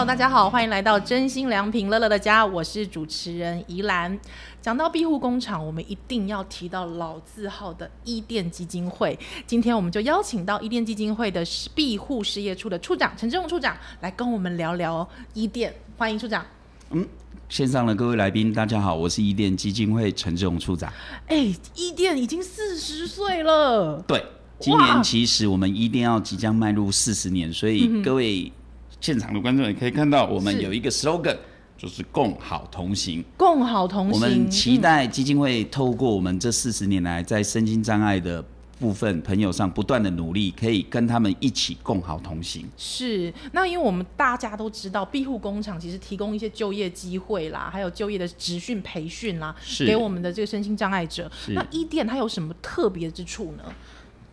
[0.00, 4.18] Hello，大家好，欢迎来到真心良品乐乐的家，我是主持人宜兰。
[4.62, 9.18] 讲到庇护工厂，我们一定要提到老字号的伊甸基金会。
[9.46, 11.44] 今天我们就邀请到伊甸基金会的
[11.74, 16.46] 庇护事业处的处长陈志荣处长来跟我们聊聊伊甸，欢迎处长。
[16.92, 17.06] 嗯，
[17.50, 20.90] 线上的各位来宾，大家好，我是伊甸基金会陈志荣处长。
[21.26, 24.02] 哎，伊甸已经四十岁了。
[24.08, 24.24] 对，
[24.60, 28.50] 今年其实我们伊甸要即将迈入四十年，所以各位
[29.00, 31.36] 现场的观众也可以看到，我们有一个 slogan。
[31.80, 34.12] 就是共好同行，共好同行。
[34.12, 38.44] 我们期待基金会透过我们这四十年来在身心障碍的
[38.78, 42.68] 部分朋友上不断的努力，可以跟他们一起共好同行。
[42.76, 49.56] 是，那因为我们大家都知道，庇护工厂其实提供一些就业机会啦，还有就业的职训培训啦，
[49.86, 51.32] 给我们的这个身心障碍者。
[51.54, 53.64] 那伊甸它有什么特别之处呢？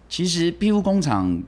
[0.09, 1.41] 其实庇护工厂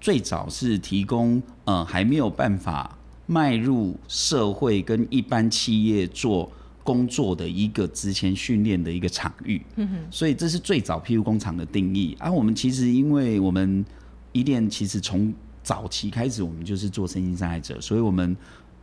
[0.00, 2.96] 最早是提供呃还没有办法。
[3.26, 6.50] 迈入社会跟一般企业做
[6.82, 9.62] 工作的一个之前训练的一个场域，
[10.10, 12.16] 所以这是最早 P U 工厂的定义。
[12.18, 13.84] 而我们其实因为我们
[14.32, 18.36] 一店其实从早期开始，我们就是做身心障碍者，所以我们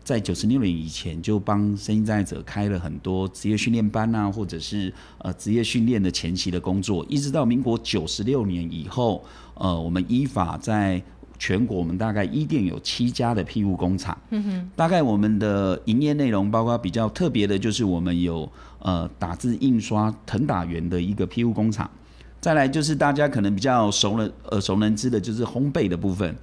[0.08, 9.22] 在九十六年以前就帮身心障碍者开了很多职业训练班啊，或者是呃职业训练的前期的工作，一直到民国九十六年以后，
[9.56, 11.02] 呃，我们依法在。
[11.40, 21.88] 全国我们大概一店有七家的庇护工厂，嗯哼大概我们的营业内容包括比较特别的，就是我们有呃打字印刷腾打员的一个庇护工厂，
[22.42, 26.36] 再来就是大家可能比较熟了耳熟能知的就是烘焙的部分，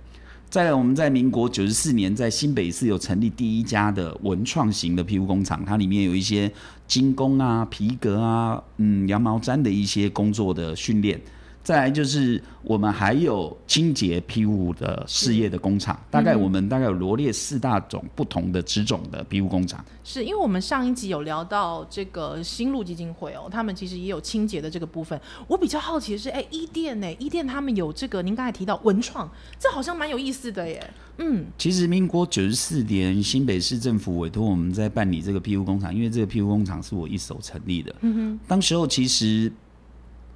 [0.55, 6.49] 再来我们在民国九十四年在新北市有成立第一家的文创型的皮肤工厂，它里面有一些
[6.87, 11.21] 精工啊、皮革啊、嗯羊毛毡的一些工作的训练。
[11.65, 19.83] 再来就是我们还有清洁庇护的事业的工厂，大概我们大概有罗列四大种不同的职种的庇护工厂。
[20.05, 25.19] 是因为我们上一集有聊到这个新路基金会哦，他们其实也有清洁的这个部分。
[25.49, 27.11] 我比较好奇的是，哎，伊甸呢？
[27.19, 29.27] 伊甸他们有这个，您刚才提到文创，
[29.59, 30.91] 这好像蛮有意思的耶。
[31.17, 37.95] 嗯，其实民国九十四年新北市政府委托我们在办理这个庇护工厂，因为这个庇护工厂是我一手成立的。
[38.03, 39.51] 嗯哼，当时候其实。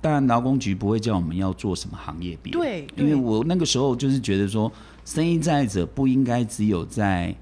[0.01, 4.71] 当然，劳工局不会叫我们要做什么行业别，对，因为我那个时候就是觉得说，
[5.05, 7.35] 生意在者不应该只有在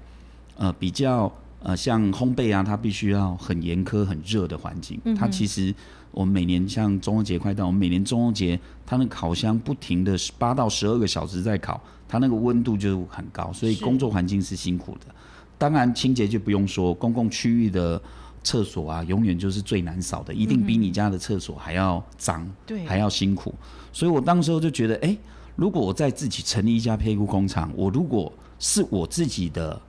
[0.57, 1.31] 呃比较
[1.61, 4.99] 呃像烘焙啊，它必须要很严苛、很热的环境。
[5.15, 5.71] 它其实
[6.09, 11.79] 我们每年像中秋节快到，我们每年中秋节，它那烤箱不停的八到十二个小时在烤，
[12.09, 15.13] 它那个温度就很高，所以工作环境是辛苦的。
[15.59, 18.01] 当然清洁就不用说，公共区域的。
[18.43, 23.53] 厕所啊，永远就是最难扫的，一定比你家的厕所还要脏，对，还要辛苦。
[23.91, 25.17] 所以我当时候就觉得，哎，
[25.55, 29.81] 如果我在自己成立一家配菇工厂，我如果是我自己的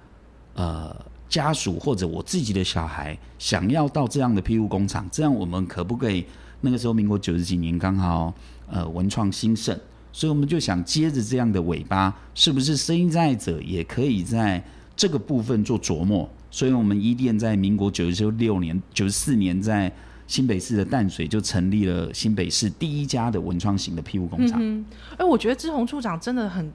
[0.55, 0.95] 呃
[1.29, 6.25] 家属或者我自己的小孩想要到这样的庇护工厂，这样我们可不可以？
[6.61, 8.35] 那个时候民国九十几年刚好
[8.69, 9.79] 呃文创兴盛，
[10.13, 14.61] 所以我们就想接着这样的尾巴，是不是声音在者也可以在
[14.97, 16.29] 这个部分做琢磨？
[16.51, 19.93] 所以，我们一店在民国九十六年、九十四年，在
[20.27, 24.59] 新北市的淡水就成立了新北市第一家的文创型的庇护工厂。
[24.63, 24.85] 嗯，
[25.17, 26.71] 哎，我觉得志宏处长真的很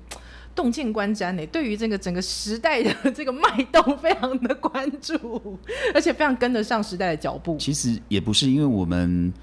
[0.55, 5.57] 洞见观瞻呢，对于这个整个时代的这个脉动非常的关注，
[5.93, 7.57] 而且非常跟得上时代的脚步。
[7.57, 9.33] 其实也不是，因为我们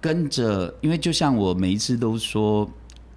[0.00, 2.68] 跟着，因为就像我每一次都说。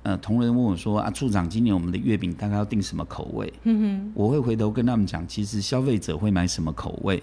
[0.07, 7.21] 呃，同仁问我说：“啊，处长，今年我们的月饼大概要定什么口味？”嗯哼，我会回头跟他们讲，其实消费者会买什么口味，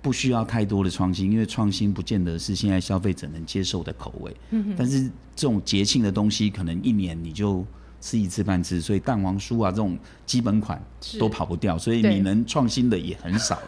[0.00, 4.34] 不需要太多的创新，因为创新不见得是现在消费者能接受的口味。
[4.50, 5.02] 嗯哼，但是
[5.34, 7.62] 这种节庆的东西，可能一年你就
[8.00, 10.82] 吃一次半次，所以蛋黄酥啊这种基本款
[11.20, 13.60] 都跑不掉，所以你能创新的也很少，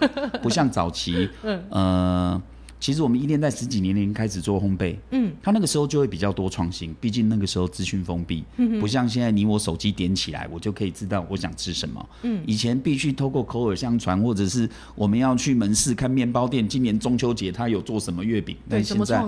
[0.42, 2.42] 不像早期， 嗯呃。
[2.80, 19.22] 其实我们一店在十几年前开始做烘焙，嗯，他那个时候就会比较多创新，毕竟那个时候资讯封闭，嗯不像现在你我手机点起来，我就可以知道我想吃什么，嗯，以前必须透过口耳相传，或者是我们要去门市看面包店，今年中秋节他有做什么月饼，但现在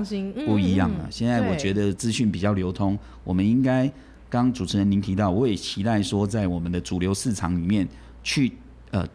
[0.46, 1.08] 不一样了。
[1.10, 3.86] 现在我觉得资讯比较流通，我们应该，
[4.28, 7.88] 刚刚主持人您提到，我也期待说在我们的主流市场里面
[8.22, 8.52] 去，
[8.92, 9.06] 呃，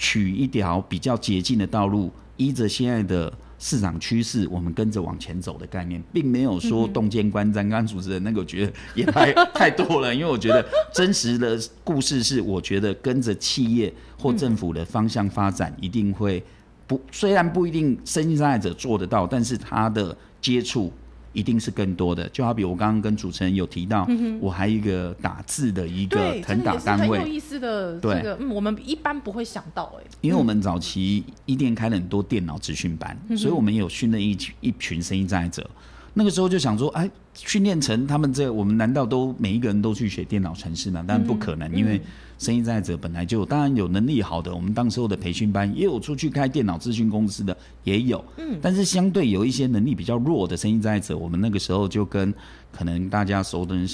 [0.00, 2.10] 取一条比较捷径的道路。
[2.38, 7.56] 依着现在的市场趋势，我们跟着往前走的概念，并没有说洞见观瞻。
[7.56, 16.42] 刚刚主持人那个，我觉得也太太多了，因为我觉得真实的故事是，我觉得跟着企业或政府的方向发展，一定会
[16.86, 20.90] 不虽然不一定生意障碍者做得到，但是他的接触
[21.32, 22.28] 一定是更多的。
[22.30, 24.06] 就好比我刚刚跟主持人有提到，
[24.40, 28.22] 我还有一个打字的一个对，腾打这个也是很有单位，意思的这对。
[28.22, 35.68] 个，嗯，我们一般不会想到哎、因为我们早期一店开了很多电脑职训班，所以我们有训练一群一群声音障碍者。
[36.12, 41.04] 那个时候就想说，哎，训练成他们这，我们难道都每一个人都去学电脑程式吗？
[41.06, 42.00] 当然不可能，因为
[42.38, 48.24] 声音障碍者本来就当然有能力好的，我们当时候的培训班也有出去开电脑咨询公司的，也有。
[48.38, 52.34] 嗯，但是相对有一些能力比较弱的声音障碍者，我们那个时候就跟
[52.72, 53.86] 可能大家熟的人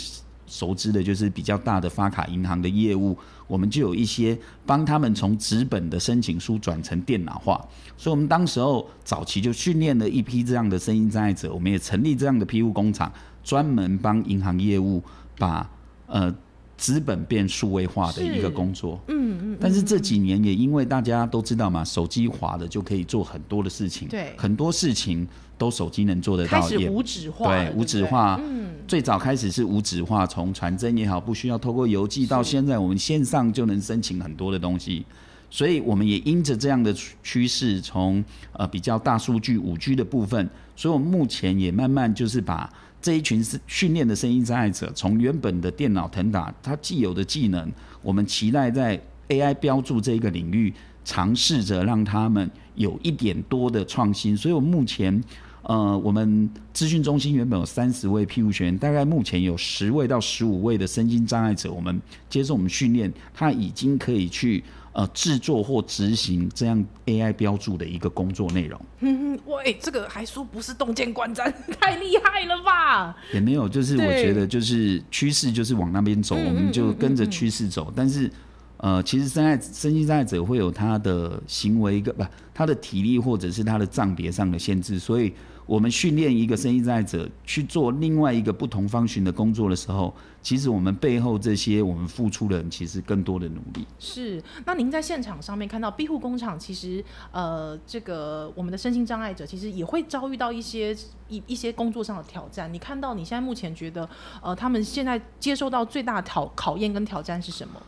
[0.46, 3.16] 熟知的，就是比较大的发卡银行的业务，
[3.46, 7.64] 我们就有一些帮他们从纸本的申请书转成电脑化，
[7.96, 13.12] 所以我们当时候早期就训练了一批这样的声音障碍者，我们也成立这样的批务工厂，
[13.42, 15.02] 专门帮银行业务
[15.38, 15.68] 把
[16.06, 16.34] 呃
[16.78, 19.00] 纸本变数位化的一个工作。
[19.08, 19.58] 嗯嗯。
[19.58, 25.26] 但是这几年也因为大家都知道嘛，手机滑的就可以做很多的事情，对很多事情
[25.56, 28.38] 都手机能做得到，也无纸化，对，无纸化，
[28.86, 35.04] 最早开始是无纸化，从传真也好，不需要透过邮寄，到现在我们线上就能申请很多的东西。
[35.50, 47.72] 所以我们也因着这样的趋趋势，从呃比较大数据五 G 的部分，所以我们目前也慢慢就是把这一群是训练的声音障碍者，从原本的电脑腾打它既有的技能，
[48.02, 50.72] 我们期待在 AI 标注这一个领域，
[51.04, 54.36] 尝试着让他们有一点多的创新。
[54.36, 55.22] 所以我目前
[55.66, 68.80] 呃，我们资讯中心原本有三十位庇护学员，大概目前有十位到十五位的身心障碍者，我们接受我们训练，他已经可以去呃制作或执行这样 AI 标注的一个工作内容。
[69.00, 73.16] 嗯， 喂，这个还说不是洞见观瞻，太厉害了吧？
[73.34, 77.92] 也没有，就是我对觉得就是趋势就是往那边走，嗯我们就跟着趋势走。
[77.96, 78.30] 但是
[78.78, 85.32] 呃，其实身爱身心障碍者会有他的行为一个不他的体力或者是他的障别上的限制，所以
[85.66, 93.86] 我们训练一个身心障碍者去做另外一个不同方寻的工作的时候，其实我们背后这些我们付出的人其实更多的努力。
[93.98, 100.96] 是，那您在现场上面看到庇护工厂，其实呃，这个我们的身心障碍者其实也会遭遇到一些
[101.28, 102.72] 一一些工作上的挑战。
[102.72, 104.08] 你看到你现在目前觉得
[104.42, 107.82] 呃，他们现在接受到最大的考考验跟挑战是什么？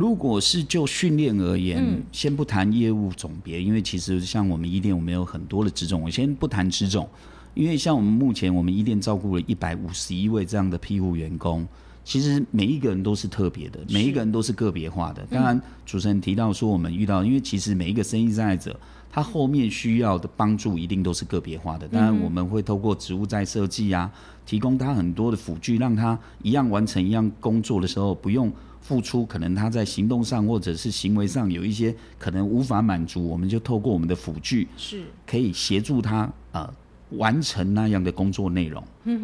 [0.00, 7.06] 如果是就训练而言，嗯先不谈业务总别，因为其实像我们一店，我们有很多的职种，我先不谈职种，
[7.52, 11.68] 因为像我们目前我们一店照顾了一百五十一位这样的庇护员工，
[12.02, 15.22] 其实每一个人都是特别的，每一个人都是个别化的。
[15.30, 18.74] 当然，主持人提到说我们遇到，因为其实每一个生意障碍者，
[19.12, 21.86] 他后面需要的帮助一定都是个别化的。
[21.88, 24.10] 当然，我们会透过职务在设计啊，
[24.46, 28.50] 提供他很多的辅具，让他一样完成一样工作的时候，不用
[28.90, 36.68] 付出，可能他在行动上或者是行为上有一些可能无法满足，我们就透过我们的辅具，是可以协助他呃
[37.10, 38.82] 完成那样的工作内容。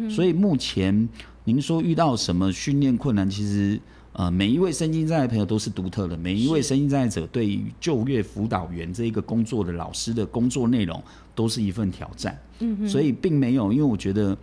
[0.09, 1.09] 所以目前
[1.43, 3.77] 您说遇到什么训练困难，其实
[4.13, 11.03] 呃每一位身心障碍朋友都是独特的，每一位是身心障碍者对于就业辅导员这一个工作的老师的工作内容
[11.35, 12.39] 都是一份挑战。
[12.59, 14.37] 嗯所以并没有，因为我觉得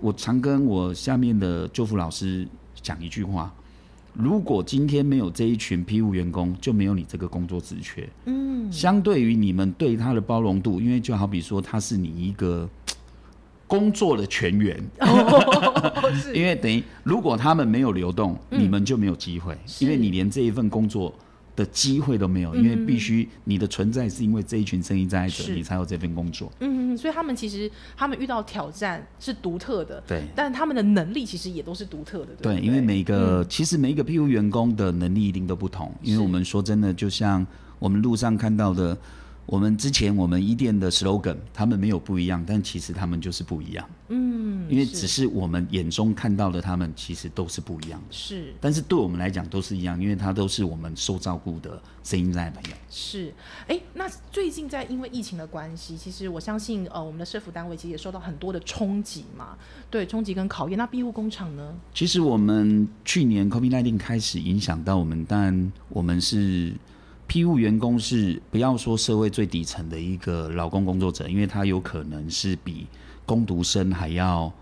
[0.00, 2.46] 我常跟我下面的救辅老师
[2.82, 3.50] 讲一句话。
[4.18, 8.08] 如果今天没有这一群批务员工，就没有你这个工作职缺。
[8.24, 12.68] 嗯，相对于你们对他的包容度，因为就好比说他是你一个
[13.68, 21.12] 工作的全员，哦 因为等于如果他们没有流动，你们就没有机会，因为你连这一份工作
[21.56, 26.52] 的机会都没有，因为必须你的存在是因为这一群生意障碍者，你才有这份工作。
[26.60, 32.64] 嗯，所以他们其实他们遇到挑战是独特的，对但他们的能力其实也都是独特的，对对，对？
[32.64, 37.44] 因为每一个、其实每一个 PU 员工的能力一定都不同，因为我们说真的，就像
[37.78, 38.96] 我们路上看到的，
[39.46, 48.06] 我们之前我们一店的 slogan，他们没有不一样，但其实他们就是不一样，嗯，因为只是我们眼中看到的他们其实都是不一样的。
[48.10, 52.76] 是但是对我们来讲都是一样，因为他都是我们受照顾的声音障碍朋友。
[52.90, 53.32] 是，
[53.68, 59.56] 哎，那最近在因为疫情的关系，其实我相信，呃，我们的社服单位其实也受到很多的冲击嘛，
[59.88, 60.76] 对，冲击跟考验。
[60.76, 61.72] 那庇护工厂呢？
[61.94, 66.72] 其实我们去年 COVID-19 开始影响到我们，但我们是
[67.26, 72.86] 庇护员工是不要说社会最底层的一个劳工工作者，因为他有可能是比
[73.24, 74.52] 工读生还要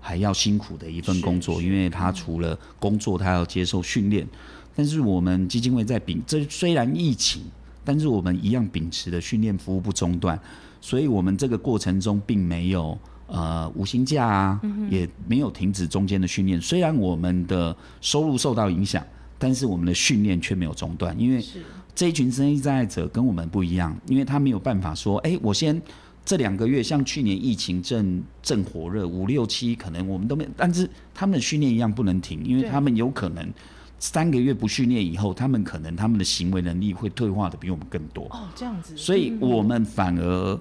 [0.00, 4.26] 还要辛苦的一份工作，因为他除了工作，他要接受训练。
[4.74, 7.42] 但是我们基金会在秉，这虽然疫情，
[7.84, 10.38] 但是我们一样秉持的训练服务不中断，
[10.80, 16.60] 所以我们这个过程中并没有呃无薪假啊，也没有停止中间的训练。
[16.60, 19.06] 虽然我们的收入受到影响，
[19.38, 21.62] 但是我们的训练却没有中断，因为是
[21.94, 25.80] 这一群生意障碍者跟我们不一样，因为他没有办法说，哎、我先
[26.24, 33.46] 这两个月像去年疫情正正火热，五六七可能我们都没，但是他们的训练一样不能停，因为他们有可能
[33.98, 38.24] 三个月不训练以后，他们可能他们的行为能力会退化的比我们更多。
[38.30, 40.60] 哦，这样子，所以我们反而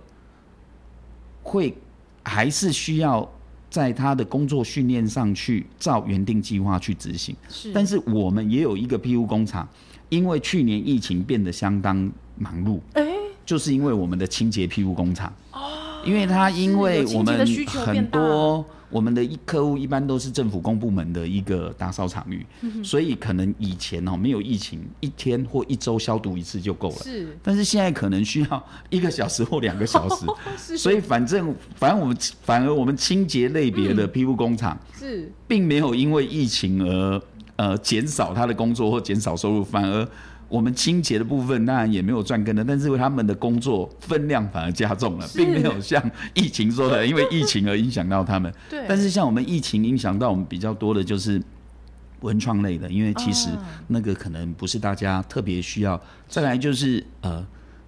[1.41, 1.75] 会
[2.23, 3.27] 还是需要
[3.69, 7.35] 在他的工作训练上去照原定计划去执行。
[7.49, 9.67] 是，但是我们也有一个 PU 工厂，
[10.13, 13.03] 因为去年疫情变得相当忙碌，哎，
[13.45, 15.33] 就是因为我们的清洁皮肤工厂。
[15.51, 15.59] 哦。
[16.05, 17.47] 因为它因为我们
[17.85, 26.97] 很多我们的一客户一般都是政府公部门的一个打扫场域，嗯所以可能以前哦没有疫情，一天或一周消毒一次就够了。
[26.97, 27.37] 是。
[27.41, 30.25] 但是现在可能需要一个小时或两个小时，
[30.59, 33.95] 是，所以反正反正我们反而我们清洁类别嗯。
[33.95, 35.31] 的皮肤工厂，是。
[35.47, 37.21] 并没有因为疫情而
[37.55, 40.07] 呃减少他的工作或减少收入，反而
[40.49, 46.03] 我们清洁的部分当然也没有赚更的，但是他们的工作分量反而加重了，并没有像
[46.35, 48.53] 疫情说的 因为疫情而影响到他们。
[48.69, 51.41] 对，但是像我们疫情影响到我们比较多的就是
[52.21, 55.99] 文创类的，因为其实啊那个可能不是大家特别需要。
[56.27, 57.43] 再来就是呃，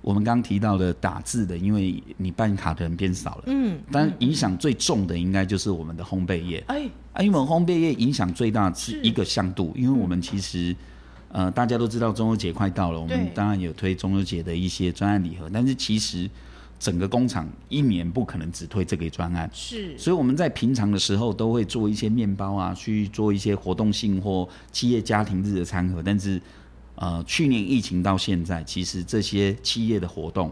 [0.05, 6.63] 我们刚刚提到的打字的，因为你办卡的人变少了，嗯，但影响最重的应该就是我们的烘焙业。
[6.67, 10.75] 哎，啊，因为我们烘焙业影响最大是是一个向度，因为我们其实。
[11.29, 16.29] 呃，大家都知道中秋节快到了，我们当然有推中秋节的一些专案礼盒，但是其实
[16.79, 26.01] 整个工厂一年不可能只推这个专案，是所以我们在平常的时候都会做一些面包啊，去做一些活动性或企业家庭日的餐盒。
[26.01, 26.41] 但是，
[26.95, 30.51] 呃，去年疫情到现在，其实这些企业的活动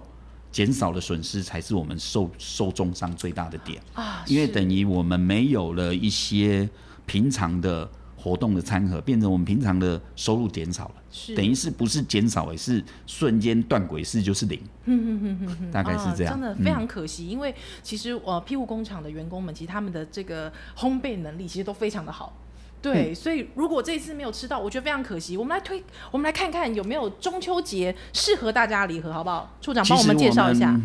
[0.51, 3.81] 减少的损失，才是我们受受重伤最大的点。
[3.93, 6.69] 啊，因为等于我们没有了一些
[7.05, 10.95] 平常的活动的餐盒，变成我们平常的收入减少了。
[11.11, 14.59] 是等于是不是减少，也是瞬间断轨式就是零，
[15.71, 16.33] 大概是这样。
[16.33, 22.33] 啊真的非常可惜，因为其实呃，庇护工厂的员工们，其实他们的这个烘焙能力其实都非常的好。
[22.83, 25.37] 对，所以如果这一次没有吃到，我觉得非常可惜。
[25.37, 29.55] 我们来推，我们来看看有没有中秋节适合大家的礼盒，好不好？
[29.61, 30.77] 处长帮我们介绍一下。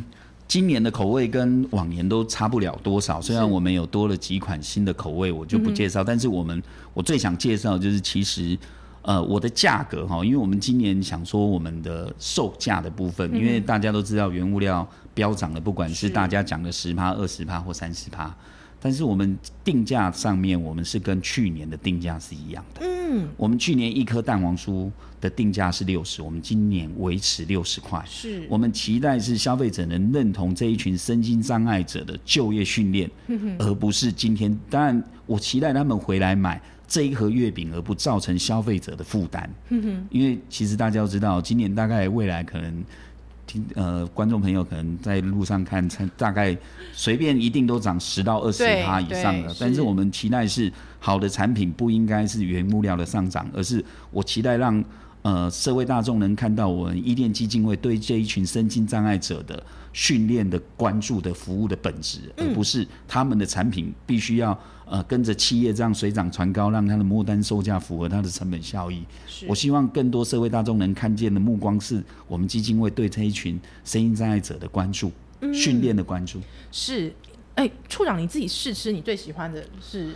[0.46, 6.02] 今年的口味跟往年都差不了多少，虽然我们有多了几款新的口味，我就不介绍。
[6.02, 6.62] 但是我们
[6.94, 8.56] 我最想介绍就是，其实
[9.02, 18.34] 呃我的价格哈，因为我们今年想说我们的售价的部分，因为大家都知道原物料飙涨了，不管是是大家讲的十趴、二十趴或三十趴，
[18.80, 22.80] 但是我们定价上面，我们是跟去年的定价是一样的。
[22.82, 28.02] 嗯，我们去年一颗蛋黄酥的定价是六十，我们今年维持六十块。
[28.06, 33.10] 是我们期待是消费者能认同这一群身心障碍者的就业训练，
[33.58, 34.56] 而不是今天。
[34.70, 39.50] 当然，我期待他们回来买这一盒月饼，而不造成消费者的负担。
[39.70, 42.84] 嗯哼因为其实大家都知道，今年大概未来可能
[43.48, 46.56] 听呃观众朋友可能在路上看，大概
[46.92, 49.52] 随便一定都涨十到二十对趴以上的。
[49.58, 54.84] 但是是我们期待是好的产品不应该是原物料的上涨，而是我期待让。
[55.22, 69.02] 呃，社会大众能看到我们伊甸基金会对这一群身心障碍者的训练的关注的服务的本质，而不是他们的产品必须要呃跟着企业这样水涨船高，让它的末单售价符合它的成本效益。
[69.46, 75.10] 我希望更多社会大众能看见的目光是我们基金会对这一群身心障碍者的关注、
[75.52, 76.40] 训练的关注。
[76.70, 77.12] 是。
[77.54, 80.12] 哎，处长你自己试吃，你最喜欢的是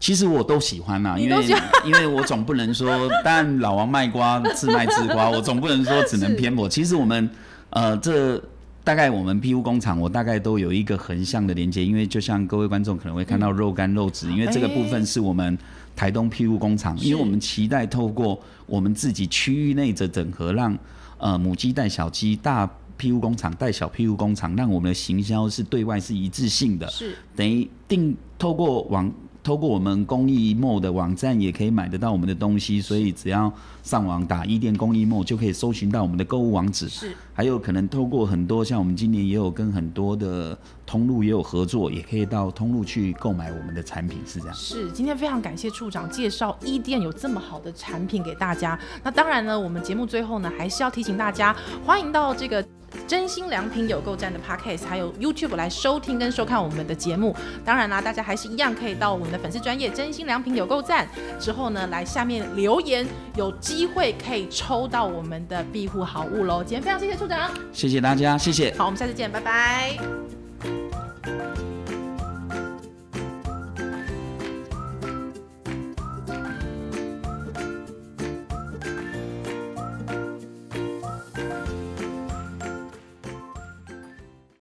[0.00, 1.44] 其实我都喜欢啦，因为
[1.84, 6.66] 因为我总不能说，当然老王卖瓜，自卖自夸，我总不能说只能偏颇。
[6.68, 7.28] 其实我们
[7.68, 8.42] 呃，这
[8.82, 15.56] 大概我们庇护工厂，我大概都有一个横向的连接，因为就像各位观众可能会看到肉干肉质，因为这个部分是我们
[15.94, 20.76] 台东庇护工厂，因为我们期待透过我们自己区域内的整合，让
[21.18, 22.68] 呃母鸡带小鸡大。
[22.96, 27.16] 庇护工厂带小庇护工厂，让我们的行销是对外是一致性的，是。
[27.34, 29.10] 等于定透过网
[29.42, 36.88] 透过我们公益梦的网站也可以买得到我们的东西，所以只要上网打一店公益梦就可以搜寻到我们的购物网址。
[36.88, 44.54] 是还有可能透过很多像我们今年也有跟很多的通路也有合作，也可以到通路去购买我们的产品，是这样。
[44.54, 48.78] 是，今天非常感谢处长介绍一店有这么好的产品给大家。
[49.02, 51.56] 那当然呢，我们节目最后呢，还是要提醒大家，
[51.86, 52.62] 欢迎到这个
[53.06, 57.34] 真心良品有购站的 Podcast，还有 YouTube 来收听跟收看我们的节目。
[57.64, 63.06] 当然啦，大家还是一样可以到我们的粉丝专业真心良品有购站之后呢，来下面留言，
[63.36, 66.62] 有机会可以抽到我们的庇护好物喽。
[66.62, 68.74] 今天非常谢谢处长，谢谢大家，谢谢。
[68.76, 69.96] 好，我们下次见，拜拜。